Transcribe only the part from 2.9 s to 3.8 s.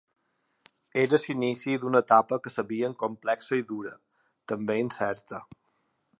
complexa i